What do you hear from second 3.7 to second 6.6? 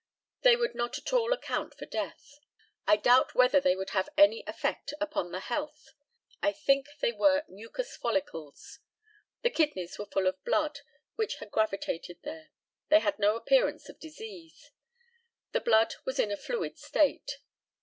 would have any effect upon the health. I